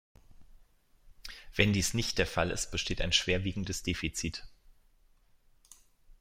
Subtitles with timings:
[1.55, 4.47] Wenn dies nicht der Fall ist, besteht ein schwerwiegendes Defizit.